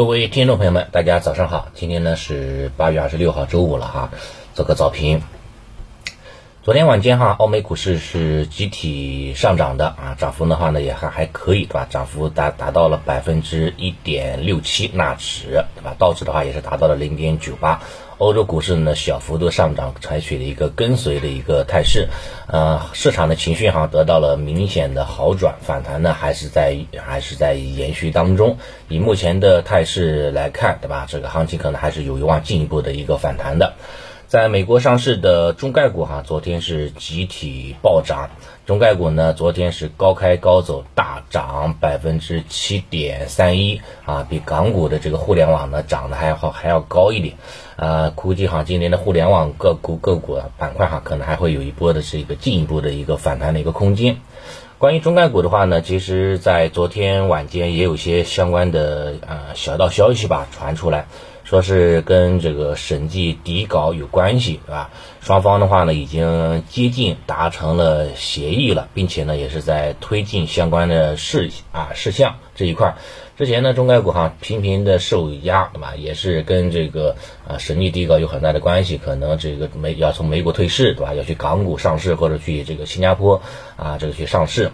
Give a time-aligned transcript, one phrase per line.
[0.00, 1.68] 各位听众朋友们，大家早上好！
[1.74, 4.10] 今天呢是八月二十六号，周五了哈，
[4.54, 5.20] 做个早评。
[6.62, 11.86] 昨天晚间哈，欧美股市是集体上涨的啊，涨幅的话呢也还还可以对吧？
[11.90, 15.94] 涨幅达达到了百分之一点六七，纳指对吧？
[15.98, 17.82] 道指的话也是达到了零点九八。
[18.20, 22.06] 欧洲股市呢小幅度上涨，采取了一个跟随的一个态势，
[22.48, 28.58] 呃，市场的情绪好像得到了明显的好转，反弹呢还是在还是在延续当中。
[28.88, 31.06] 以目前的态势来看，对吧？
[31.08, 33.72] 这个行情可能还是有望进一步的一个反弹的。
[34.30, 38.30] 在美国上市的中概股哈，昨天是集体暴涨。
[38.64, 47.34] 中概股呢，昨天是高开高走，大涨百分之七点三一啊，比港股的这个互联网呢涨得还好还要高一点
[47.74, 48.12] 啊。
[48.14, 54.18] 估计哈，今年的互联网个股个股板块哈，可能还会有一波的这个进一步的一个反弹的一个空间。
[54.78, 61.06] 关于中概股的话呢，其实在昨天晚间也有些相关的呃小道消息吧传出来。
[61.50, 64.90] 说是跟这个审计底稿有关系，对吧？
[65.20, 72.94] 双方的话呢，已经接近达成了协议了，并且呢，也是在推进相关的事啊事项这一块。
[73.36, 75.96] 之前呢，中概股哈频频的受压，对吧？
[75.96, 77.16] 也是跟这个
[77.48, 81.14] 啊审计底稿有很大的关系，可能这个美要从美股退市，对吧？
[81.14, 83.42] 要去港股上市或者去这个新加坡
[83.76, 84.70] 啊这个去上市。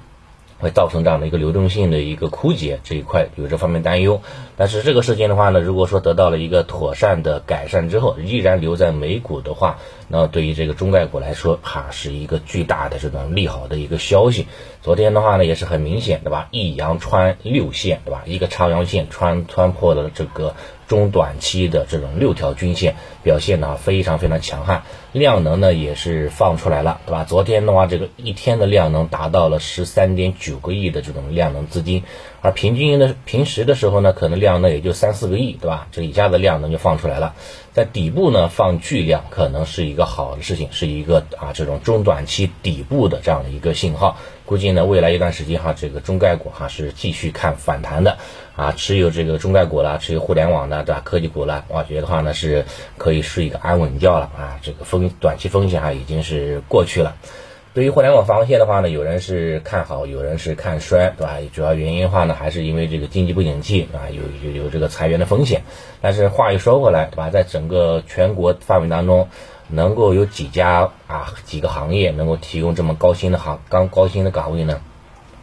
[0.59, 4.23] 会造成这样的一个流动性的一个枯竭，这一块有这方面担忧。
[4.57, 14.47] 但是这个事情的话呢，如果说得到了一个妥善的改善之后，依然留在美股的话，那对于这个中概股来说，哈是一个巨大的这种利好的一个消息。
[14.83, 16.49] 昨天的话呢，也是很明显，对吧？
[16.51, 18.23] 一阳穿六线，对吧？
[18.27, 20.55] 一个长阳线穿穿破了这个。
[20.89, 27.25] 中短期的这种六条均线表现呢非常非常强悍，量能呢也是放出来了，对吧？
[27.25, 32.05] 昨天的话，这个一天的量能达到了十三点九个亿的这种量能资金，
[32.41, 35.89] 而平均的平时的时候呢，可能量呢也就三四个亿，对吧？
[35.91, 37.34] 这一下子量能就放出来了，
[37.73, 44.16] 在底部呢放巨量可能是一个好的事情，是一个啊这种中短期底部的这样的一个信号。
[44.44, 48.19] 估计呢未来一段时间哈，这个中概股哈是继续看反弹的。
[48.56, 51.03] 啊，持有这个中概股啦，持有互联网的对吧？
[51.05, 52.65] 科技股啦，我觉得话呢是
[52.97, 54.59] 可以睡一个安稳觉了啊。
[54.62, 57.17] 这个风短期风险啊已经是过去了。
[57.75, 61.37] 对于互联网防线的话呢，有人是看好，有人是看衰，对吧？
[61.53, 65.61] 主要原因的话呢，还是因为这个经济不景气啊，有有有这个裁员的风险。
[66.00, 67.28] 但是话又说回来，对吧？
[67.28, 69.28] 在整个全国范围当中，
[69.69, 74.81] 能够有几家啊几个行业能够提供这么高薪的行高高薪的岗位呢？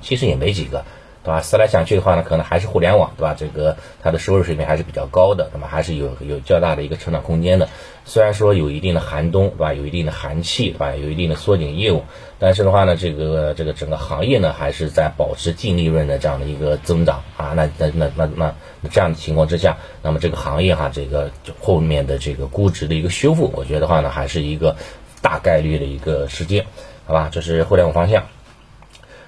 [0.02, 0.84] 其实也没几个。
[1.24, 1.42] 对吧？
[1.42, 3.34] 思来想去的话呢，可能还是互联网，对吧？
[3.38, 7.70] 这个它的收入水平还是比较高的，那么还是有有较大的一个成长空间的。
[8.06, 9.74] 虽然说有一定的寒冬，对吧？
[9.74, 10.96] 有一定的寒气，对吧？
[10.96, 12.04] 有一定的缩紧业务，
[12.40, 17.54] 但是的话呢，这个这个整个行业呢，还是在保持净利润的这样的一个增长啊。
[17.56, 18.56] 那那那那那
[18.92, 21.32] 这样的情况之下，那么这个行业哈，这个
[21.62, 24.76] 后面的这个估值的一个修复，我觉得话呢，还是一个
[25.22, 26.66] 大概率的一个事件，
[27.06, 27.30] 好吧？
[27.32, 28.26] 这是互联网方向。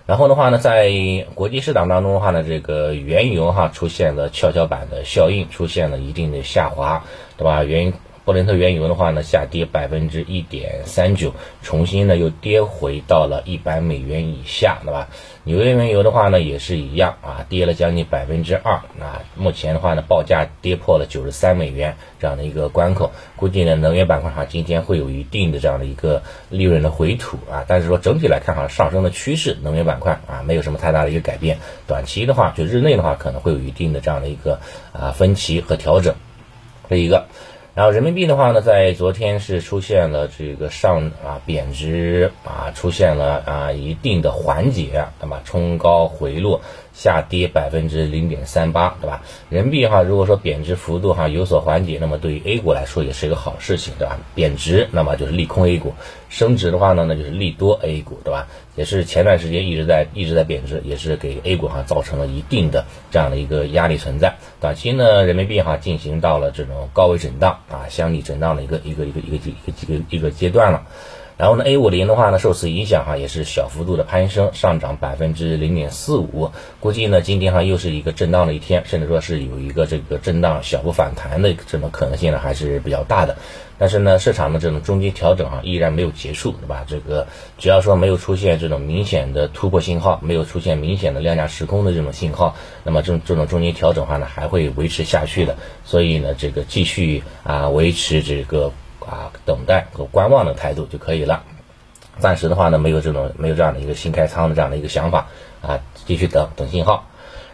[0.08, 0.92] 然后的话呢，在
[1.34, 7.04] 国际市场当中的话呢，这个原油哈出现了跷跷板的效应，出现了一定的下滑，
[7.38, 7.64] 对吧？
[7.64, 7.92] 原
[8.26, 15.10] 布伦特原油的话呢，下跌百分之一点三九，重新呢又跌回到了一百美元以下，对吧？
[15.44, 34.60] 纽约原油的话呢也是一样啊，跌了将近百分之二，啊，目前的话呢报价跌破了九十三美元这样的一个关口，估计呢能源板块哈今天会有一定的这样的一个利润的回吐啊，但是说整体来看哈上升的趋势，能源板块啊没有什么太大的一个改变，短期的话就日内的话可能会有一定的这样的一个
[34.94, 36.16] 啊分歧和调整，
[36.90, 37.28] 这一个。
[37.76, 46.62] 然后人民币的话呢，在昨天是出现了这个上啊贬值啊，出现了啊一定的缓解，那么冲高回落，
[46.94, 49.24] 下跌百分之零点三八，对吧？
[49.50, 54.20] 人民币哈，如果说贬值幅度哈有所缓解，那么对于 A 股来说也是一个好事情，对吧？
[54.34, 55.94] 贬值那么就是利空 A 股，
[56.36, 58.48] 升值的话呢，那就是利多 A 股，对吧？
[58.76, 64.36] 也是前段时间一直在一直在贬值，也是给 A 股哈造成了一定的这样的一个压力存在。
[64.60, 67.62] 短期呢，人民币哈进行到了这种高位震荡。
[67.72, 70.84] 啊，箱体震荡的一个一个一个一个一个一个一个阶段了，
[71.38, 76.52] 然后呢，A 五零的话呢，受此影响哈，也是小幅度的攀升，上涨百分之零点四五。
[76.80, 83.36] 估计呢，今天哈又是一个震荡的一天，甚至说是有一个这个震荡小幅反弹的这种可能性呢，还是比较大的。
[83.78, 86.86] 但是呢，市场的这种中间调整啊，依然没有结束，对吧？
[86.88, 87.28] 这个
[87.58, 92.56] 只要说没有出现这种明显的突破信号，没有出现明显的量价时空的这种信号，
[92.86, 95.58] 那么这种这种中间调整的话呢，还会维持下去的。
[95.84, 98.72] 所以呢，这个继续啊维持这个
[99.08, 101.44] 啊等待和观望的态度就可以了。
[102.20, 105.28] 暂时的话呢，没有这种没有这样的一个新开仓的这样的一个想法
[105.62, 107.08] 啊，继续等等信号。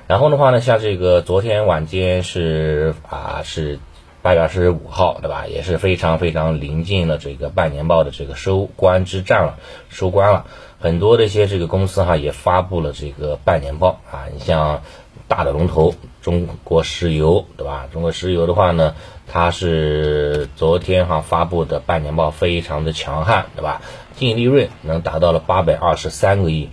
[0.07, 3.79] 然后的话呢，像这个昨天晚间是啊是
[4.21, 5.47] 八月二十五号，对吧？
[5.47, 9.57] 也是非常非常临近了这个半年报的这个收官之战了，
[9.89, 10.45] 收官了。
[10.79, 14.81] 很多的一些这个公司哈也发布了这个半年报啊，你像
[15.27, 17.87] 大的龙头中国石油，对吧？
[17.91, 18.95] 中国石油的话呢，
[19.27, 23.81] 它是昨天哈发布的半年报非常的强悍，对吧？
[24.15, 26.69] 净利润能达到了八百二十三个亿。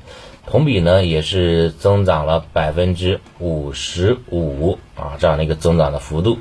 [0.46, 6.38] 同比呢也是增长了百分之五十五啊，这样的一个增长的幅度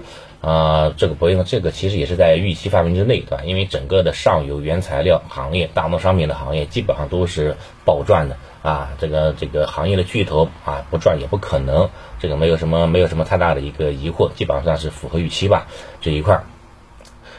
[0.47, 3.43] 啊，这个不用，这个其实也是在预期范围之内，对吧？
[3.43, 11.89] 因为整个的上游原材料行业、大宗商品的行业基本上都是暴赚的啊，这个这个行业的巨头啊不赚也不可能，
[12.19, 15.67] 这个没有什么没有什么太大的一个疑惑，基本上算是符合预期吧
[15.99, 16.41] 这一块。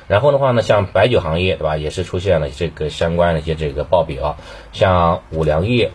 [0.06, 1.78] 然后的话呢，像白酒行业，对吧？
[1.78, 4.36] 也是出现了这个相关的一些这个报表，
[4.72, 5.92] 像五粮液。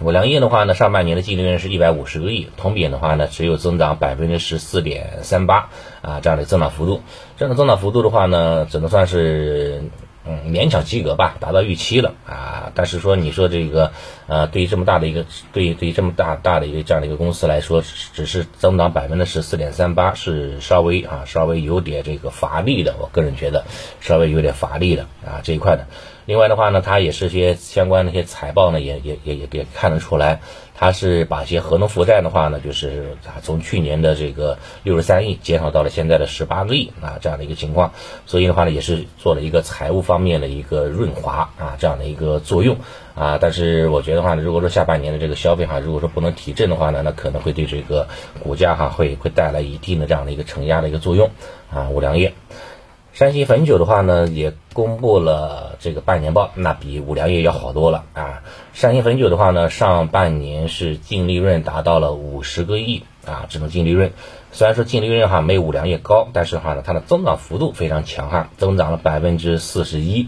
[0.00, 5.68] 五粮液的话呢，上半年的净利润是一百五十个亿，同比的话呢，只有增长百分之十四点三八
[6.02, 7.00] 啊，这样的增长幅度。
[7.36, 9.84] 这样的增长幅度的话呢，只能算是
[10.26, 12.72] 嗯勉强及格吧，达到预期了啊。
[12.74, 13.92] 但是说你说这个
[14.26, 17.80] 呃，对于这么大的一个对于对于这么大大的一个这样的一个公司来说，
[18.12, 22.96] 只是增长百分之十四点三八，是稍微啊稍微有点这个乏力的。
[23.00, 23.64] 我个人觉得
[24.00, 25.86] 稍微有点乏力的啊这一块的。
[26.26, 30.40] 另外的话呢，它也是些相关的一些财报呢，也也也也也看得出来，
[30.74, 37.92] 它是把一些合同负债的话呢，就是啊从去年的这个六十三亿减少到了现在的十八个亿啊这样的一个情况，
[38.24, 42.78] 所以的话呢，也是做了一个财务方面的一个润滑啊这样的一个作用
[43.14, 43.36] 啊。
[43.38, 48.08] 但是我觉得话呢，如果说下半年的这个消费哈，如果说不能提振的话呢，那可能会对这个
[48.42, 51.30] 股价哈会会带来一定的这样的一个承压的一个作用
[51.70, 51.90] 啊。
[51.90, 52.32] 五粮液。
[53.14, 58.42] 山西汾酒的话呢，也公布了这个半年报，那比五粮液要好多了啊。
[58.72, 64.10] 山西汾酒的话呢，上半年是净利润达到了五十个亿啊，只能净利润，
[64.50, 70.26] 虽然说净利润哈没有五粮液高，但是的话呢，它的增长幅度非常强悍，增长了百分之四十一。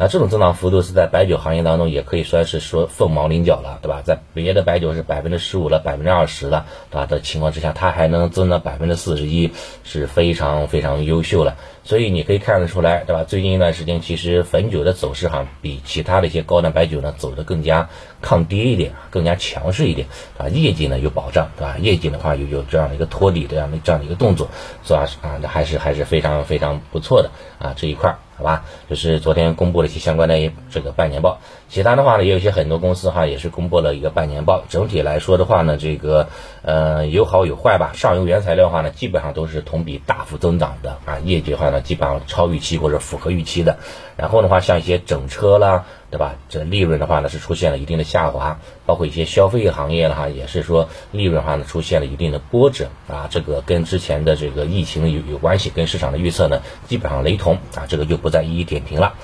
[0.00, 4.00] 那这种增长幅度是在白酒行业当中也可以算是说凤毛麟角了，对吧？
[4.04, 7.06] 在别的白酒是百分之十五了、百分之二十了，对吧？
[7.06, 9.50] 的情况之下，它还能增长百分之四十一，
[9.82, 11.56] 是非常非常优秀了。
[11.82, 13.24] 所以你可以看得出来，对吧？
[13.24, 17.88] 最近一段时间，其实汾酒的走势哈，比其他的一些高端白酒呢走得更加
[18.22, 20.06] 抗跌一点，更加强势一点，
[20.38, 21.76] 啊，业绩呢有保障，对吧？
[21.80, 24.48] 业绩的话有有这样的一个托底这样的这样的一个动作，
[24.84, 25.08] 是吧？
[25.22, 28.16] 啊，还是还是非常非常不错的啊这一块。
[28.38, 31.38] 好吧，就是昨天公布了一些相关的这个半年报，
[31.68, 34.62] 其他的话呢，也有一些很多公司哈，也是公布了一个半年报。
[34.68, 36.28] 整体来说的话呢，这个
[36.62, 37.90] 呃有好有坏吧。
[37.94, 43.76] 上游原材料的话呢，基本上都是同比大幅增长的啊，业绩的话呢，基本上超预期或者符合预期的。
[44.16, 45.84] 然后的话，像一些整车啦。
[46.10, 46.36] 对吧？
[46.48, 59.14] 这利润的话呢是出现了一定的下滑，包括一些消费行业的话也是说利润的话呢出现了一定的波折啊，这个跟之前的这个疫情有有关系，跟市场的预测呢基本上雷同啊，这个就不再一一点评了。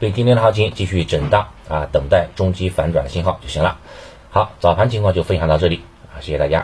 [0.00, 3.78] 对今天的行情继续震荡啊，等待中期反转的信号就行了。
[4.30, 6.60] 好，早盘情况就分享到这里啊，谢谢大家。